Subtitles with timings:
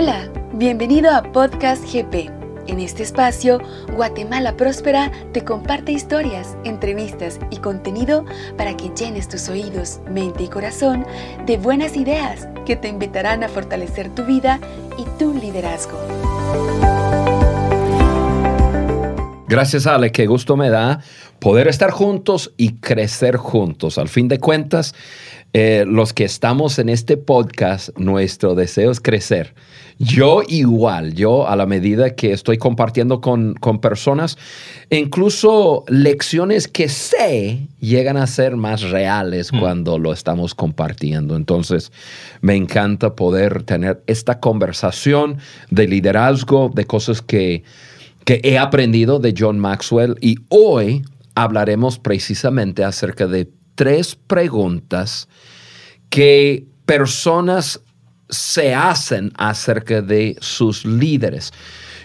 [0.00, 2.30] Hola, bienvenido a Podcast GP.
[2.68, 3.58] En este espacio,
[3.96, 8.24] Guatemala Próspera te comparte historias, entrevistas y contenido
[8.56, 11.04] para que llenes tus oídos, mente y corazón
[11.46, 14.60] de buenas ideas que te invitarán a fortalecer tu vida
[14.98, 15.98] y tu liderazgo.
[19.48, 21.00] Gracias Ale, qué gusto me da
[21.40, 23.98] poder estar juntos y crecer juntos.
[23.98, 24.94] Al fin de cuentas,
[25.54, 29.54] eh, los que estamos en este podcast, nuestro deseo es crecer.
[29.98, 34.38] Yo igual, yo a la medida que estoy compartiendo con, con personas,
[34.90, 39.58] incluso lecciones que sé llegan a ser más reales mm.
[39.58, 41.34] cuando lo estamos compartiendo.
[41.34, 41.90] Entonces,
[42.40, 45.38] me encanta poder tener esta conversación
[45.70, 47.64] de liderazgo, de cosas que
[48.28, 51.02] que he aprendido de John Maxwell y hoy
[51.34, 55.28] hablaremos precisamente acerca de tres preguntas
[56.10, 57.80] que personas
[58.28, 61.52] se hacen acerca de sus líderes.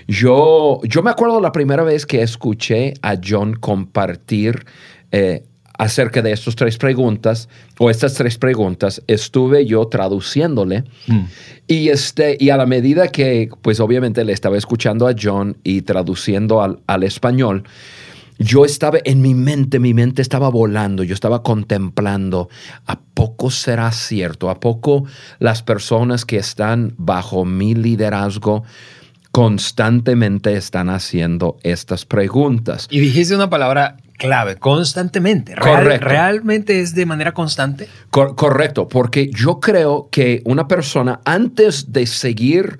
[0.07, 4.65] Yo, yo me acuerdo la primera vez que escuché a John compartir
[5.11, 5.43] eh,
[5.77, 11.23] acerca de estas tres preguntas o estas tres preguntas, estuve yo traduciéndole mm.
[11.67, 15.81] y, este, y a la medida que pues obviamente le estaba escuchando a John y
[15.81, 17.63] traduciendo al, al español,
[18.37, 22.49] yo estaba en mi mente, mi mente estaba volando, yo estaba contemplando,
[22.85, 24.49] ¿a poco será cierto?
[24.49, 25.05] ¿A poco
[25.39, 28.63] las personas que están bajo mi liderazgo
[29.31, 32.87] constantemente están haciendo estas preguntas?
[32.89, 35.55] Y dijiste una palabra clave, constantemente.
[35.55, 36.07] correcto.
[36.07, 37.87] ¿Realmente es de manera constante?
[38.09, 42.79] correcto, porque yo creo que una persona antes de seguir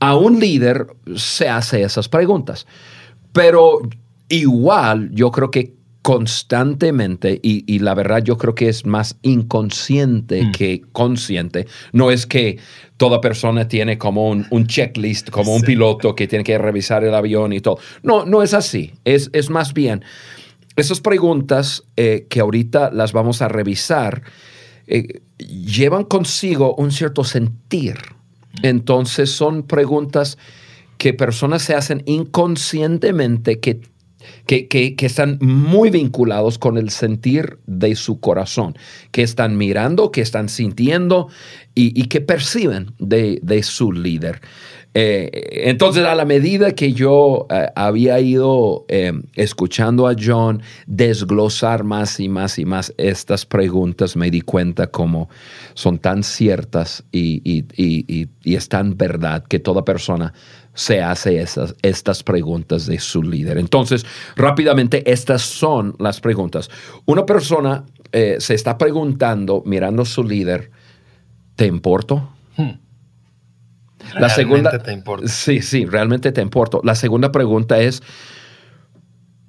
[0.00, 2.66] a un líder se hace esas preguntas.
[3.32, 3.80] Pero
[4.28, 10.52] igual yo creo que constantemente, y, la verdad yo creo que es más inconsciente mm.
[10.52, 12.58] que consciente, no es que
[12.98, 17.54] toda persona tiene como un, checklist, como un piloto que tiene que revisar el avión
[17.54, 17.78] y todo.
[18.02, 20.04] No, no es así, es, es más bien
[20.76, 24.22] esas preguntas eh, que ahorita las vamos a revisar
[24.86, 27.96] eh, llevan consigo un cierto sentir.
[28.62, 30.38] Entonces son preguntas
[30.98, 33.80] que personas se hacen inconscientemente que,
[34.46, 38.76] que, están muy vinculados con el sentir de su corazón,
[39.10, 41.28] que están mirando, que están sintiendo
[41.74, 44.40] y, y que perciben de, de su líder.
[44.96, 51.82] Eh, entonces, a la medida que yo eh, había ido eh, escuchando a John desglosar
[51.82, 55.28] más y más y más estas preguntas, me di cuenta cómo
[55.74, 60.32] son tan ciertas y, y, es tan verdad que toda persona
[60.74, 63.58] se hace esas, estas preguntas de su líder.
[63.58, 64.04] Entonces,
[64.36, 66.68] rápidamente, estas son las preguntas.
[67.06, 70.70] Una persona se está preguntando, mirando a su líder,
[71.56, 72.28] ¿te importo?
[72.56, 72.78] Hmm.
[74.18, 75.26] La segunda, te importa.
[75.28, 76.78] Sí, sí, realmente te importa.
[76.82, 78.02] La segunda pregunta es,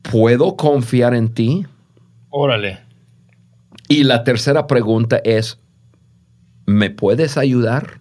[0.02, 1.66] ¿puedo confiar en ti?
[2.30, 2.80] Órale.
[3.88, 5.60] Y la tercera pregunta es,
[6.66, 8.00] ¿me puedes ayudar?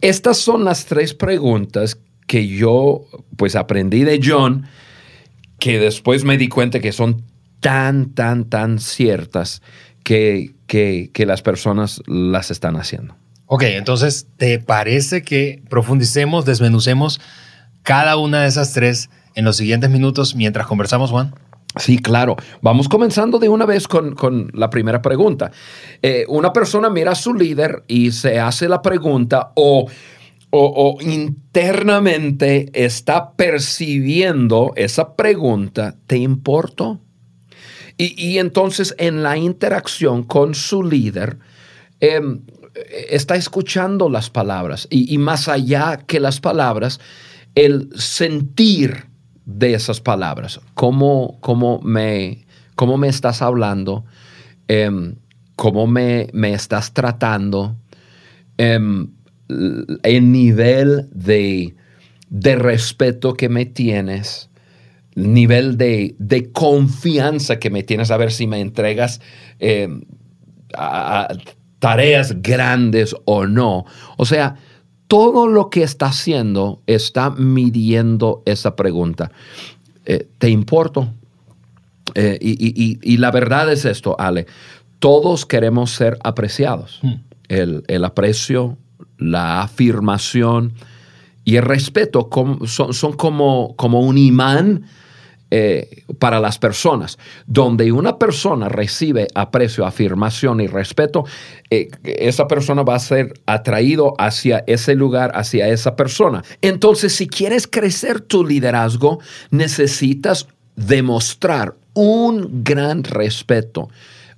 [0.00, 3.06] Estas son las tres preguntas que yo
[3.36, 4.66] pues aprendí de John,
[5.58, 7.24] que después me di cuenta que son
[7.60, 9.62] tan, tan, tan ciertas
[10.02, 13.14] que, que, que las personas las están haciendo.
[13.46, 17.20] Ok, entonces, ¿te parece que profundicemos, desmenucemos
[17.82, 21.34] cada una de esas tres en los siguientes minutos mientras conversamos, Juan?
[21.76, 22.36] Sí, claro.
[22.62, 25.52] Vamos comenzando de una vez con, la primera pregunta.
[26.02, 29.86] Eh, una persona mira a su líder y se hace la pregunta o,
[30.50, 36.98] o, internamente está percibiendo esa pregunta, ¿te importo?
[37.96, 41.38] Y, y, entonces en la interacción con su líder,
[42.00, 42.20] eh,
[43.10, 47.00] está escuchando las palabras y, más allá que las palabras,
[47.54, 49.09] el sentir
[49.58, 52.46] de esas palabras, cómo, cómo, me,
[52.76, 54.04] cómo me estás hablando,
[54.68, 55.16] em,
[55.56, 57.76] cómo me, me, estás tratando,
[58.58, 59.08] em,
[60.02, 61.74] el nivel de,
[62.28, 64.50] de, respeto que me tienes,
[65.16, 69.20] nivel de, de, confianza que me tienes, a ver si me entregas
[69.58, 70.02] em,
[71.80, 73.84] tareas grandes o no.
[74.16, 74.56] O sea,
[75.10, 79.32] todo lo que está haciendo está midiendo esa pregunta.
[80.06, 81.12] Eh, ¿Te importo?
[82.14, 84.46] Eh, y, la verdad es esto, Ale.
[85.00, 87.00] Todos queremos ser apreciados.
[87.02, 87.14] Hmm.
[87.48, 88.78] El, aprecio,
[89.18, 90.74] la afirmación
[91.44, 92.30] y el respeto
[92.66, 94.84] son, son como, como un imán
[95.50, 97.18] eh, para las personas.
[97.46, 101.24] Donde una persona recibe aprecio, afirmación y respeto,
[101.70, 106.44] eh, esa persona va a ser atraído hacia ese lugar, hacia esa persona.
[106.62, 109.18] Entonces, si quieres crecer tu liderazgo,
[109.50, 113.88] necesitas demostrar un gran respeto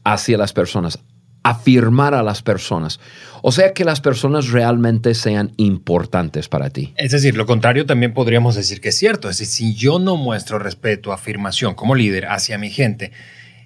[0.05, 0.99] hacia las personas,
[1.43, 3.01] afirmar a las personas.
[3.43, 6.95] O sea, que las personas realmente sean importantes para ti.
[6.97, 9.29] Es decir, lo contrario también podríamos decir que es cierto.
[9.29, 13.13] Es decir, si yo no muestro respeto, afirmación como líder hacia mi gente,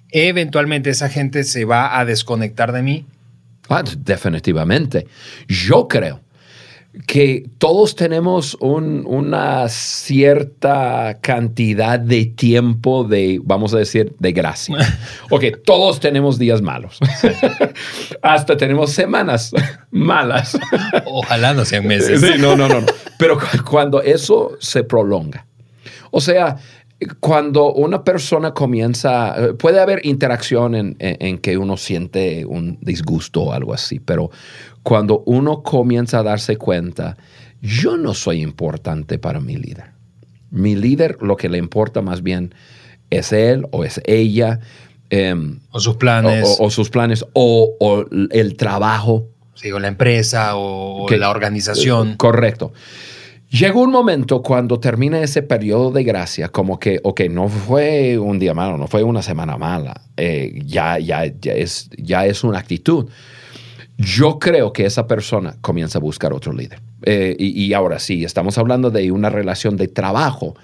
[0.09, 3.05] eventualmente esa gente se va a desconectar de mí.
[3.69, 5.07] Ah, definitivamente.
[5.47, 6.21] Yo creo
[7.05, 14.77] que todos tenemos una cierta cantidad de tiempo de, vamos a decir, de gracia.
[15.29, 16.99] Ok, todos tenemos días malos.
[18.21, 19.51] Hasta tenemos semanas
[19.91, 20.57] malas.
[21.05, 22.21] Ojalá no sean meses.
[22.21, 22.85] Sí, no, no, no.
[23.17, 23.37] Pero
[23.69, 25.45] cuando eso se prolonga.
[26.11, 26.57] O sea,
[27.19, 33.53] cuando una persona comienza, puede haber interacción en, en, que uno siente un disgusto o
[33.53, 34.31] algo así, pero
[34.81, 37.17] cuando uno comienza a darse cuenta,
[37.61, 39.91] yo no soy importante para mi líder.
[40.49, 42.53] Mi líder lo que le importa más bien
[43.09, 44.59] es él o es ella.
[45.09, 46.57] Em, o sus planes.
[46.59, 49.27] O, sus planes, o, el trabajo.
[49.55, 52.15] Sí, o la empresa, o la organización.
[52.15, 52.73] correcto.
[53.49, 58.39] Llegó un momento cuando termina ese periodo de gracia, como que, ok, no fue un
[58.39, 62.59] día malo, no fue una semana mala, eh, ya, ya, ya, es, ya es una
[62.59, 63.09] actitud
[63.97, 66.79] yo creo que esa persona comienza a buscar otro líder.
[67.03, 70.55] Eh, y, ahora sí, estamos hablando de una relación de trabajo.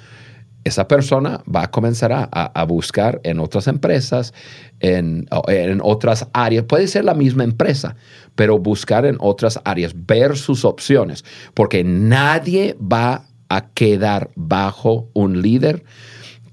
[0.64, 4.34] Esa persona va a comenzar a, buscar en otras empresas,
[4.80, 6.66] en, en, otras áreas.
[6.66, 7.96] Puede ser la misma empresa,
[8.36, 15.42] pero buscar en otras áreas, ver sus opciones, porque nadie va a quedar bajo un
[15.42, 15.84] líder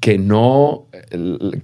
[0.01, 0.87] que no,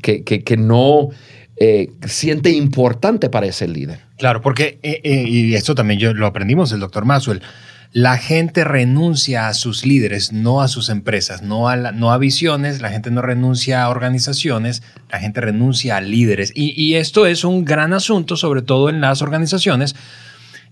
[0.03, 1.09] que, que, no
[1.57, 4.01] eh, siente importante para ese líder.
[4.19, 7.43] Claro, porque, eh, eh, y esto también yo lo aprendimos del doctor Maxwell,
[7.93, 12.81] la gente renuncia a sus líderes, no a sus empresas, no a, no a visiones,
[12.81, 16.53] la gente no renuncia a organizaciones, la gente renuncia a líderes.
[16.55, 19.95] Y, esto es un gran asunto, sobre todo en las organizaciones,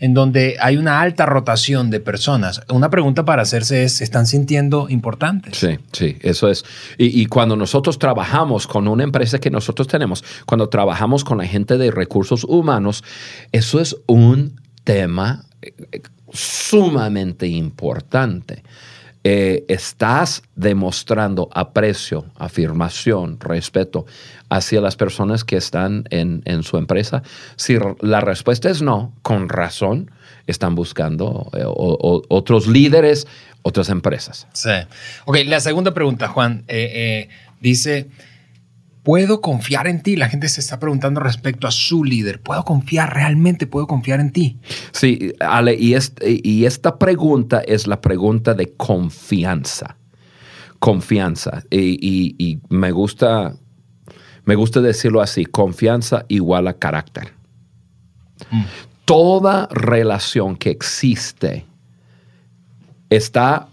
[0.01, 2.63] en donde hay una alta rotación de personas.
[2.69, 5.57] Una pregunta para hacerse es, ¿se están sintiendo importantes?
[5.57, 6.65] Sí, sí, eso es.
[6.99, 11.79] Y, cuando nosotros trabajamos con una empresa que nosotros tenemos, cuando trabajamos con la gente
[11.79, 13.05] de recursos humanos,
[13.53, 16.03] eso es un tema eh,
[16.35, 18.63] sumamente importante.
[19.27, 24.05] Eh, estás demostrando aprecio, afirmación, respeto
[24.51, 27.23] hacia las personas que están en, su empresa?
[27.57, 30.11] Si la respuesta es no, con razón,
[30.47, 33.27] están buscando eh, otros líderes,
[33.63, 34.47] otras empresas.
[34.53, 34.69] Sí.
[35.25, 38.09] Ok, la segunda pregunta, Juan, eh, dice,
[39.05, 40.17] ¿Puedo confiar en ti?
[40.17, 42.41] La gente se está preguntando respecto a su líder.
[42.41, 43.67] ¿Puedo confiar realmente?
[43.67, 44.59] ¿Puedo confiar en ti?
[44.93, 49.99] Sí, Ale, y, y esta pregunta es la pregunta de confianza.
[50.79, 51.63] Confianza.
[51.71, 53.55] Y, me, gusta,
[54.47, 57.35] me gusta decirlo así, confianza igual a carácter.
[58.51, 58.63] Mm.
[59.05, 61.67] Toda relación que existe
[63.11, 63.69] está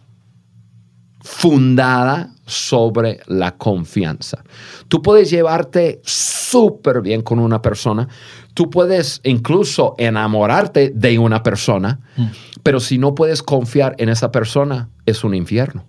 [1.22, 4.44] fundada sobre la confianza.
[4.88, 8.08] Tú puedes llevarte súper bien con una persona,
[8.54, 12.26] tú puedes incluso enamorarte de una persona, mm.
[12.64, 15.86] pero si no puedes confiar en esa persona, es un infierno.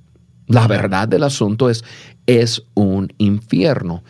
[0.47, 1.85] La verdad del asunto es,
[2.27, 4.03] es un infierno.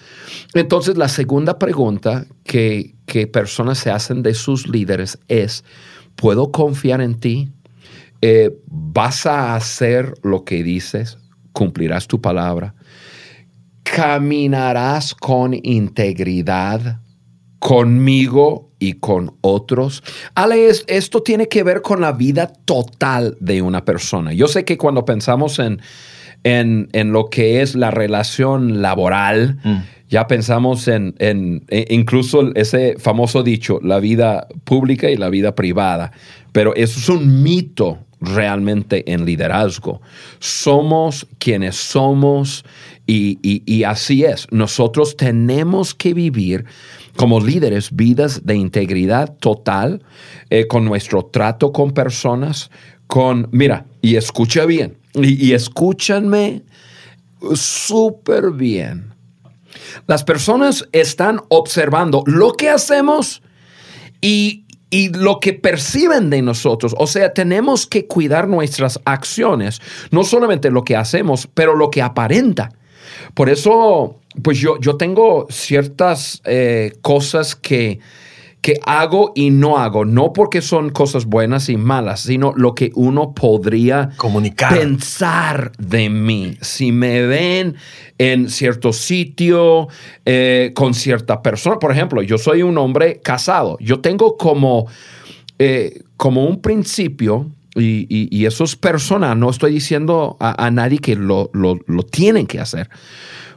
[0.54, 5.64] Entonces, la segunda pregunta que, que personas se hacen de sus líderes es,
[6.16, 7.52] ¿puedo confiar en ti?
[8.22, 11.18] Eh, ¿Vas a hacer lo que dices?
[11.52, 12.74] Cumplirás tu palabra,
[13.82, 17.00] caminarás con integridad
[17.58, 20.02] conmigo y con otros.
[20.34, 24.32] Ale, esto tiene que ver con la vida total de una persona.
[24.32, 25.80] Yo sé que cuando pensamos en,
[26.42, 29.76] en, lo que es la relación laboral, mm.
[30.08, 35.54] ya pensamos en, en, e incluso ese famoso dicho, la vida pública y la vida
[35.54, 36.10] privada.
[36.50, 40.00] Pero eso es un mito realmente en liderazgo.
[40.38, 42.64] Somos quienes somos
[43.06, 44.46] y, así es.
[44.50, 46.64] Nosotros tenemos que vivir
[47.16, 50.02] como líderes vidas de integridad total
[50.48, 52.70] eh, con nuestro trato con personas,
[53.06, 56.62] con, mira, y escucha bien, y, y escúchanme
[57.54, 59.12] súper bien.
[60.06, 63.42] Las personas están observando lo que hacemos
[64.24, 64.61] y,
[64.92, 66.94] y lo que perciben de nosotros.
[66.98, 69.80] O sea, tenemos que cuidar nuestras acciones,
[70.10, 72.68] no solamente lo que hacemos, pero lo que aparenta.
[73.32, 78.00] Por eso, pues yo, yo tengo ciertas eh, cosas que,
[78.62, 82.92] que hago y no hago, no porque son cosas buenas y malas, sino lo que
[82.94, 84.78] uno podría Comunicar.
[84.78, 86.56] pensar de mí.
[86.60, 87.74] Si me ven
[88.18, 89.88] en cierto sitio,
[90.24, 94.86] eh, con cierta persona, por ejemplo, yo soy un hombre casado, yo tengo como,
[95.58, 100.70] eh, como un principio, y, y- y eso es personal, no estoy diciendo a, a
[100.70, 102.88] nadie que lo, lo- lo tienen que hacer,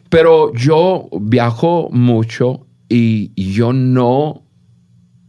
[0.09, 4.44] pero yo viajo mucho y yo no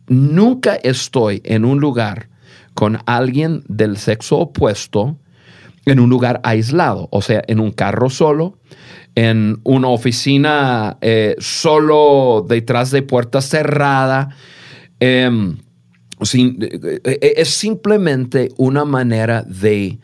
[0.08, 2.28] nunca estoy en un lugar
[2.74, 5.18] con alguien del sexo opuesto
[5.86, 8.58] en un lugar aislado, o sea, en un carro solo,
[9.14, 14.30] en una oficina eh, solo detrás de puerta cerrada.
[15.00, 15.58] em,
[16.22, 19.98] sin- eh, eh, es simplemente una manera de,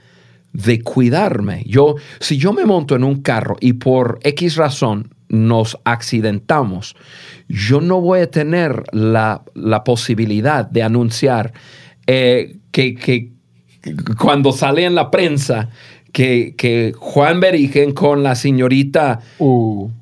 [0.53, 1.65] de cuidarme.
[1.67, 6.95] Yo, si yo me monto en un carro y por X razón nos accidentamos,
[7.49, 11.53] yo no voy a tener la, la posibilidad de anunciar
[12.07, 13.33] eh, que, que
[14.19, 15.71] cuando sale en la prensa
[16.13, 19.21] que, que Juan Berigen con la señorita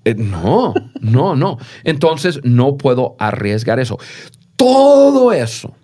[0.05, 1.59] eh, no, no, no.
[1.85, 3.99] Entonces no puedo arriesgar eso.
[4.57, 5.75] Todo eso,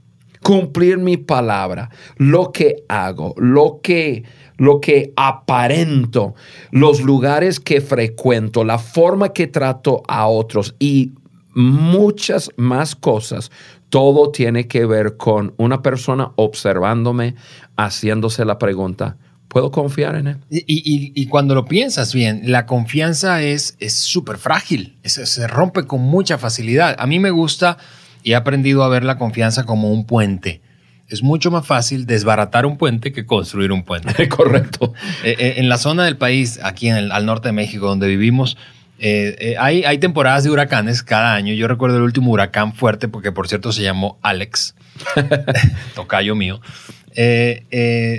[0.43, 4.25] cumplir mi palabra, lo que hago, lo que,
[4.58, 6.34] lo que aparento,
[6.70, 11.12] los lugares que frecuento, la forma que trato a otros y
[11.54, 13.50] muchas más cosas,
[13.88, 17.34] todo tiene que ver con una persona observándome,
[17.76, 19.16] haciéndose la pregunta,
[19.48, 20.36] ¿puedo confiar en él?
[20.50, 25.84] Y, y- y cuando lo piensas bien, la confianza es súper frágil, es- se rompe
[25.86, 26.96] con mucha facilidad.
[26.98, 27.78] A mí me gusta
[28.22, 30.60] y he aprendido a ver la confianza como un puente.
[31.08, 34.28] Es mucho más fácil desbaratar un puente que construir un puente.
[34.30, 34.92] Correcto.
[35.25, 38.08] Eh, eh, en la zona del país, aquí en el, al norte de México, donde
[38.08, 38.56] vivimos,
[38.98, 41.54] eh, eh, hay, hay temporadas de huracanes cada año.
[41.54, 44.75] Yo recuerdo el último huracán fuerte, porque por cierto se llamó Alex,
[45.94, 46.60] tocayo mío.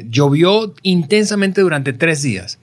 [0.09, 2.59] Llovió intensamente durante tres días.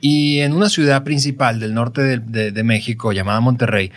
[0.00, 3.92] Y en una ciudad principal del norte de, de- de México, llamada Monterrey,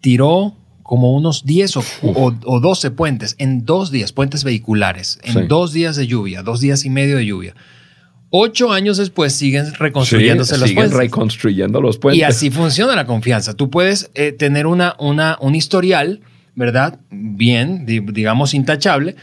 [0.00, 0.56] tiró
[0.90, 5.40] como unos 10 o, o- o 12 puentes en dos días, puentes vehiculares, en Sí.
[5.46, 7.54] dos días de lluvia, dos días y medio de lluvia.
[8.30, 10.98] Ocho años después siguen reconstruyéndose Sí, los siguen puentes.
[10.98, 12.18] reconstruyendo los puentes.
[12.18, 13.54] Y así funciona la confianza.
[13.54, 16.22] Tú puedes eh, tener una, una, un historial,
[16.56, 16.98] ¿verdad?
[17.12, 19.14] Bien, di- digamos, intachable,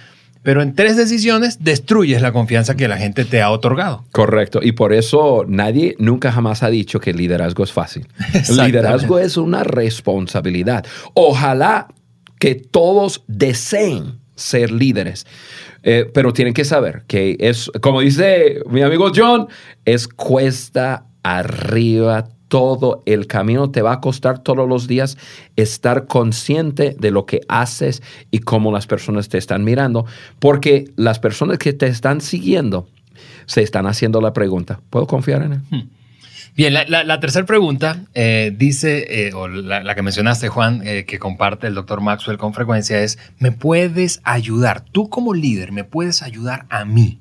[0.48, 4.06] pero en tres decisiones destruyes la confianza que la gente te ha otorgado.
[4.13, 4.62] Correcto.
[4.63, 8.08] Y por eso nadie nunca jamás ha dicho que el liderazgo es fácil.
[8.50, 10.86] Liderazgo es una responsabilidad.
[11.16, 11.89] Ojalá
[12.39, 15.27] que todos deseen ser líderes.
[15.84, 19.50] Eh, pero tienen que saber que es, como dice mi amigo John,
[19.84, 23.70] es cuesta arriba todo el camino.
[23.72, 25.18] Te va a costar todos los días
[25.56, 28.01] estar consciente de lo que haces
[28.32, 30.06] y cómo las personas te están mirando,
[30.39, 32.88] porque las personas que te están siguiendo
[33.46, 35.88] se están haciendo la pregunta, ¿puedo confiar en él?
[36.56, 40.82] Bien, la, la- la tercera pregunta eh, dice, eh, o la, la que mencionaste, Juan,
[40.86, 44.82] eh, que comparte el doctor Maxwell con frecuencia, es, ¿me puedes ayudar?
[44.92, 47.20] Tú como líder, ¿me puedes ayudar a mí?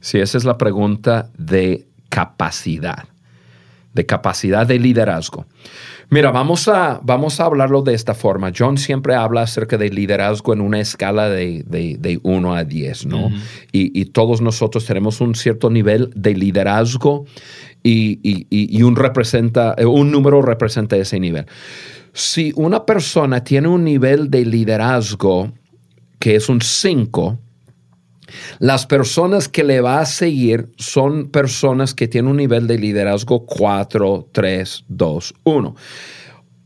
[0.00, 3.06] Sí, esa es la pregunta de capacidad,
[3.94, 5.46] de capacidad de liderazgo.
[6.10, 8.50] Mira, vamos a, vamos a hablarlo de esta forma.
[8.56, 13.06] John siempre habla acerca de liderazgo en una escala de, de, de 1 a 10,
[13.06, 13.28] ¿no?
[13.72, 17.26] Y, y todos nosotros tenemos un cierto nivel de liderazgo
[17.82, 21.44] y, y- y- y un, representa, eh, un número representa ese nivel.
[22.14, 25.52] Si una persona tiene un nivel de liderazgo
[26.18, 27.38] que es un 5,
[28.58, 33.44] las personas que le va a seguir son personas que tienen un nivel de liderazgo
[33.46, 35.74] 4, 3, 2, 1.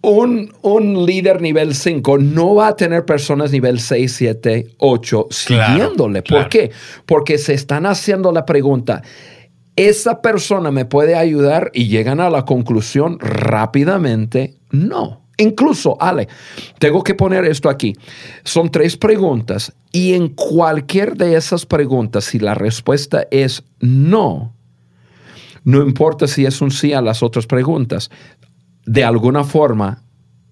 [0.04, 5.72] Un, un líder nivel 5 no va a tener personas nivel 6, 7, 8 Claro,
[5.72, 6.22] siguiéndole.
[6.24, 6.42] claro.
[6.42, 6.70] ¿Por qué?
[7.06, 9.02] Porque se están haciendo la pregunta,
[9.76, 11.70] ¿esa persona me puede ayudar?
[11.72, 15.21] Y llegan a la conclusión rápidamente, no.
[15.42, 16.28] Incluso, Ale,
[16.78, 17.94] tengo que poner esto aquí.
[18.44, 24.54] Son tres preguntas y en cualquier de esas preguntas, si la respuesta es no,
[25.64, 28.10] no importa si es un sí a las otras preguntas,
[28.84, 30.02] de alguna forma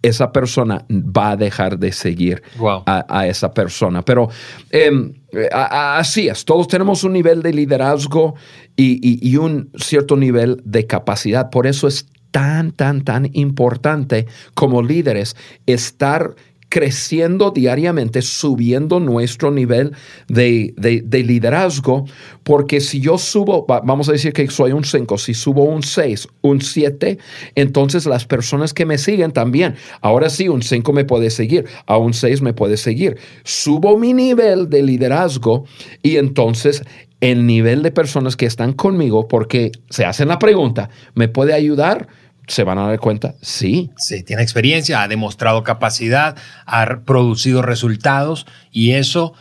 [0.03, 2.85] esa persona va a dejar de seguir Wow.
[2.87, 4.03] a, a esa persona.
[4.03, 4.31] Pero
[4.71, 5.13] em,
[5.53, 5.65] a-
[5.97, 8.35] a- así es, todos tenemos un nivel de liderazgo
[8.77, 11.51] y, y- y un cierto nivel de capacidad.
[11.51, 16.35] Por eso es tan, tan, tan importante como líderes estar
[16.71, 19.93] creciendo diariamente, subiendo nuestro nivel
[20.29, 22.05] de, de, liderazgo,
[22.45, 26.29] porque si yo subo, vamos a decir que soy un 5, si subo un 6,
[26.43, 27.19] un 7,
[27.57, 31.99] entonces las personas que me siguen también, ahora sí, un 5 me puede seguir, a
[31.99, 33.19] un 6 me puede seguir.
[33.43, 35.65] Subo mi nivel de liderazgo
[36.05, 36.85] y entonces
[37.21, 42.09] el nivel de personas que están conmigo, porque se hacen la pregunta, ¿me puede ayudar?
[42.51, 43.91] se van a dar cuenta, sí.
[43.97, 46.37] Sí, tiene experiencia, ha demostrado capacidad,
[46.67, 49.35] ha producido resultados y eso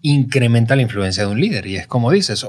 [0.00, 1.66] incrementa la influencia de un líder.
[1.66, 2.46] Y es como dices,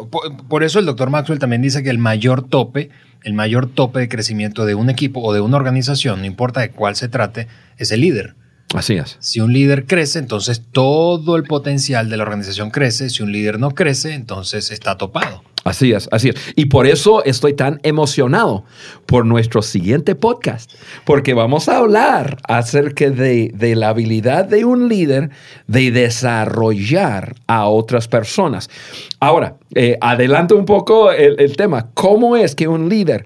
[0.50, 2.90] por, eso el doctor Maxwell también dice que el mayor tope,
[3.24, 6.70] el mayor tope de crecimiento de un equipo o de una organización, no importa de
[6.70, 7.48] cuál se trate,
[7.78, 8.36] es el líder.
[8.74, 9.18] Así es.
[9.20, 13.10] Si un líder crece, entonces todo el potencial de la organización crece.
[13.10, 15.44] Si un líder no crece, entonces está topado.
[15.64, 16.36] Así es, así es.
[16.56, 18.66] Y por eso estoy tan emocionado
[19.06, 20.74] por nuestro siguiente podcast,
[21.06, 25.30] porque vamos a hablar acerca de, la habilidad de un líder
[25.68, 28.70] de desarrollar a otras personas.
[29.22, 31.92] Ahora, eh, adelanto un poco el, el tema.
[31.94, 33.24] ¿Cómo es que un líder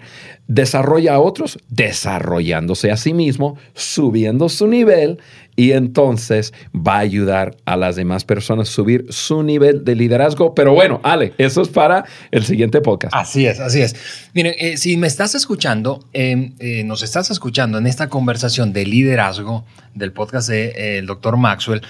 [0.48, 1.58] desarrolla a otros?
[1.68, 5.20] Desarrollándose a sí mismo, subiendo su nivel
[5.54, 10.54] y entonces va a ayudar a las demás personas a subir su nivel de liderazgo.
[10.54, 13.14] Pero bueno, Ale, eso es para el siguiente podcast.
[13.14, 13.96] Así es, así es.
[14.34, 18.86] Miren, eh, si me estás escuchando, em, eh, nos estás escuchando en esta conversación de
[18.86, 19.64] liderazgo
[19.94, 21.82] del podcast del de, eh, doctor Maxwell,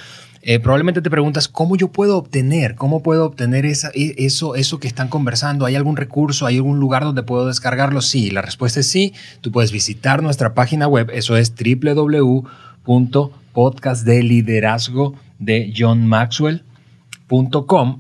[0.62, 4.88] probablemente te preguntas cómo yo puedo obtener, cómo puedo obtener esa, e, eso, eso que
[4.88, 5.66] están conversando.
[5.66, 8.00] ¿Hay algún recurso, hay algún lugar donde puedo descargarlo?
[8.00, 9.12] Sí, la respuesta es sí.
[9.40, 12.47] Tú puedes visitar nuestra página web, eso es www
[13.52, 16.64] podcast de liderazgo de John Maxwell.com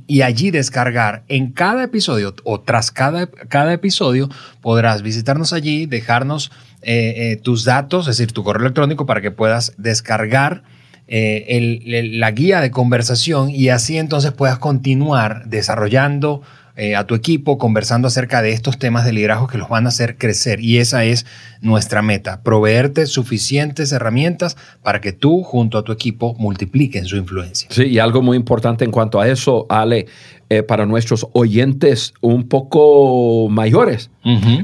[0.06, 4.30] y allí descargar en cada episodio o tras cada, cada episodio
[4.62, 9.30] podrás visitarnos allí, dejarnos eh, eh, tus datos, es decir, tu correo electrónico para que
[9.30, 10.62] puedas descargar
[11.08, 16.42] eh, la guía de conversación y así entonces puedas continuar desarrollando
[16.80, 19.88] eh, a tu equipo conversando acerca de estos temas de liderazgo que los van a
[19.88, 20.60] hacer crecer.
[20.60, 21.26] Y esa es
[21.60, 27.68] nuestra meta, proveerte suficientes herramientas para que tú junto a tu equipo multipliquen su influencia.
[27.72, 30.06] Sí, y algo muy importante en cuanto a eso, Ale,
[30.50, 34.10] eh, para nuestros oyentes un poco mayores.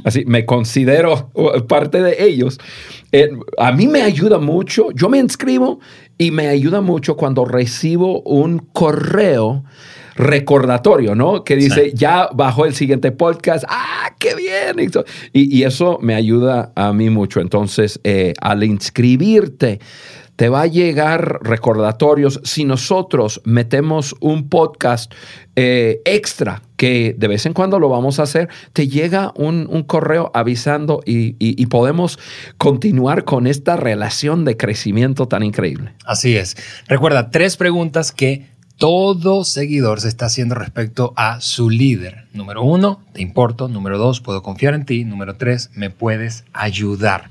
[0.05, 1.31] Así, me considero
[1.69, 2.61] parte de ellos.
[3.13, 5.81] Eh, a mí me ayuda mucho, yo me inscribo
[6.19, 9.65] y me ayuda mucho cuando recibo un correo
[10.17, 11.43] recordatorio, ¿no?
[11.45, 14.91] Que dice, ya bajo el siguiente podcast, ¡ah, qué bien!
[15.33, 17.41] Y, eso me ayuda a mí mucho.
[17.41, 19.81] Entonces, eh, al inscribirte,
[20.37, 25.13] te va a llegar recordatorios si nosotros metemos un podcast
[25.57, 30.31] eh, extra que de vez en cuando lo vamos a hacer, te llega un, correo
[30.35, 32.19] avisando y, podemos
[32.59, 35.95] continuar con esta relación de crecimiento tan increíble.
[36.05, 36.57] Así es.
[36.89, 42.27] Recuerda, tres preguntas que todo seguidor se está haciendo respecto a su líder.
[42.33, 43.69] Número uno, te importo.
[43.69, 45.05] Número dos, puedo confiar en ti.
[45.05, 47.31] Número tres, me puedes ayudar.